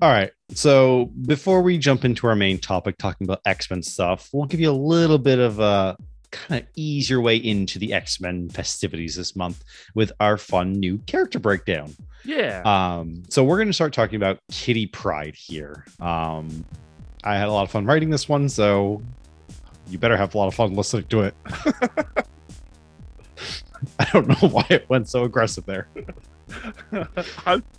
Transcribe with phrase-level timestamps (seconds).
[0.00, 0.30] All right.
[0.50, 4.60] So before we jump into our main topic, talking about X Men stuff, we'll give
[4.60, 5.96] you a little bit of a
[6.30, 9.64] kind of ease your way into the X Men festivities this month
[9.94, 11.94] with our fun new character breakdown.
[12.24, 12.62] Yeah.
[12.64, 15.84] Um, so we're going to start talking about Kitty Pryde here.
[16.00, 16.64] Um,
[17.24, 19.02] I had a lot of fun writing this one, so
[19.88, 21.34] you better have a lot of fun listening to it.
[23.98, 25.88] I don't know why it went so aggressive there.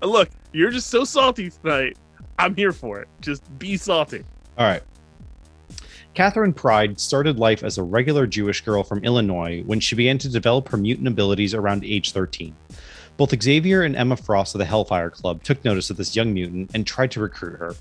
[0.01, 1.97] Look, you're just so salty tonight.
[2.39, 3.09] I'm here for it.
[3.19, 4.23] Just be salty.
[4.57, 4.81] All right.
[6.13, 10.29] Katherine Pryde started life as a regular Jewish girl from Illinois when she began to
[10.29, 12.55] develop her mutant abilities around age 13.
[13.17, 16.71] Both Xavier and Emma Frost of the Hellfire Club took notice of this young mutant
[16.73, 17.75] and tried to recruit her.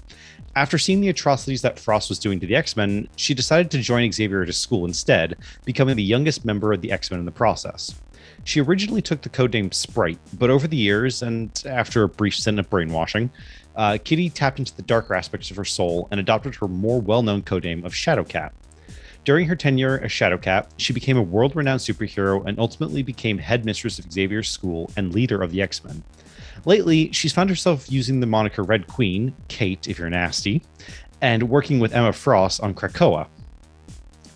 [0.56, 3.78] After seeing the atrocities that Frost was doing to the X Men, she decided to
[3.78, 7.26] join Xavier at his school instead, becoming the youngest member of the X Men in
[7.26, 7.94] the process.
[8.44, 12.58] She originally took the codename Sprite, but over the years, and after a brief stint
[12.58, 13.30] of brainwashing,
[13.76, 17.22] uh, Kitty tapped into the darker aspects of her soul and adopted her more well
[17.22, 18.50] known codename of Shadowcat.
[19.24, 23.98] During her tenure as Shadowcat, she became a world renowned superhero and ultimately became headmistress
[23.98, 26.02] of Xavier's school and leader of the X Men.
[26.64, 30.62] Lately, she's found herself using the moniker Red Queen, Kate if you're nasty,
[31.20, 33.26] and working with Emma Frost on Krakoa.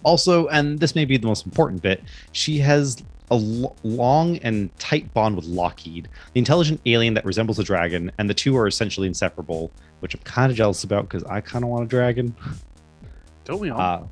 [0.03, 3.03] Also, and this may be the most important bit, she has
[3.33, 8.13] a l- long and tight bond with Lockheed, the intelligent alien that resembles a dragon,
[8.19, 11.65] and the two are essentially inseparable, which I'm kind of jealous about because I kind
[11.65, 12.37] of want a dragon.
[13.45, 13.81] Don't we all?
[13.81, 14.03] Uh,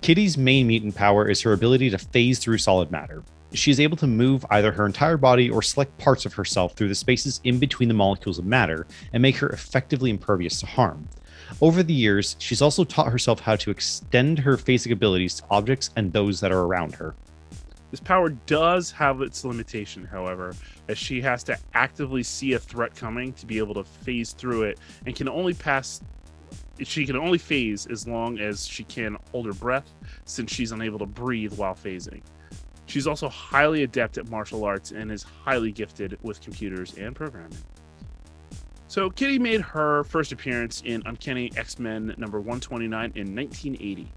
[0.00, 3.22] Kitty's main mutant power is her ability to phase through solid matter.
[3.52, 6.88] She is able to move either her entire body or select parts of herself through
[6.88, 11.06] the spaces in between the molecules of matter and make her effectively impervious to harm.
[11.60, 15.90] Over the years, she's also taught herself how to extend her phasic abilities to objects
[15.96, 17.14] and those that are around her.
[17.92, 20.54] This power does have its limitation, however,
[20.88, 24.62] as she has to actively see a threat coming to be able to phase through
[24.62, 26.02] it and can only pass
[26.82, 29.92] she can only phase as long as she can hold her breath
[30.24, 32.22] since she's unable to breathe while phasing.
[32.86, 37.58] She's also highly adept at martial arts and is highly gifted with computers and programming.
[38.88, 44.10] So Kitty made her first appearance in Uncanny X-Men number 129 in 1980.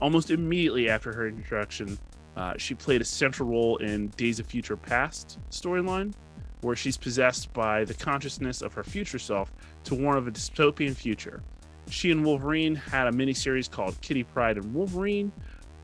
[0.00, 1.98] Almost immediately after her introduction,
[2.38, 6.14] uh, she played a central role in Days of Future Past storyline,
[6.60, 10.94] where she's possessed by the consciousness of her future self to warn of a dystopian
[10.94, 11.42] future.
[11.90, 15.32] She and Wolverine had a miniseries called Kitty Pryde and Wolverine,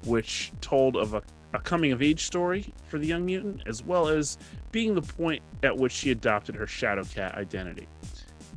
[0.05, 1.23] which told of a,
[1.55, 4.39] a coming of age story for the young mutant, as well as
[4.71, 7.89] being the point at which she adopted her Shadowcat identity.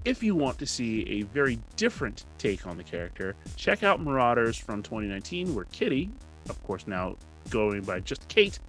[0.05, 4.55] If you want to see a very different take on the character, check out Marauders
[4.55, 6.11] from 2019, where Kitty,
[6.47, 7.15] of course now
[7.49, 8.59] going by just Kate,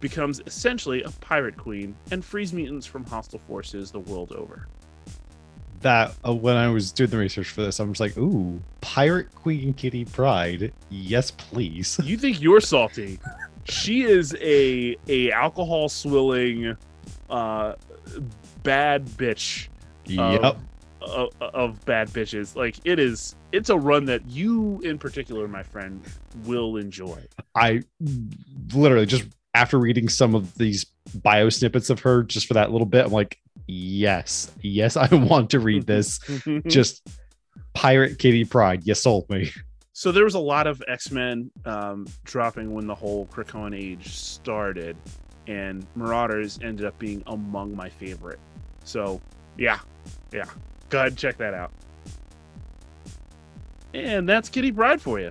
[0.00, 4.66] becomes essentially a pirate queen and frees mutants from hostile forces the world over.
[5.80, 9.32] That uh, when I was doing the research for this, I was like, "Ooh, Pirate
[9.34, 13.20] Queen Kitty Pryde, yes, please." You think you're salty?
[13.64, 16.76] She is a a alcohol swilling,
[17.30, 17.74] uh,
[18.64, 19.68] bad bitch
[20.08, 20.56] Yep.
[21.00, 22.56] Of, of, bad bitches.
[22.56, 26.02] Like it is, it's a run that you in particular, my friend,
[26.44, 27.22] will enjoy.
[27.54, 27.82] I
[28.72, 32.86] literally just after reading some of these bio snippets of her just for that little
[32.86, 36.20] bit, I'm like, yes, yes, I want to read this.
[36.66, 37.06] just
[37.74, 39.50] Pirate Kitty Pryde, you sold me.
[39.92, 44.14] So there was a lot of X Men um, dropping when the whole Krakoan age
[44.14, 44.96] started,
[45.48, 48.38] and Marauders ended up being among my favorite.
[48.84, 49.20] So
[49.56, 49.80] yeah,
[50.32, 50.44] yeah,
[50.88, 51.70] go ahead and check that out.
[53.94, 55.30] And that's Kitty Pryde for you.